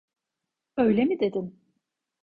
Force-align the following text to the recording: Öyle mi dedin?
Öyle 0.77 1.05
mi 1.05 1.19
dedin? 1.19 1.59